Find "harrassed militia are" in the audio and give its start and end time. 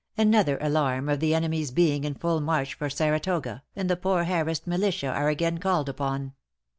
4.23-5.29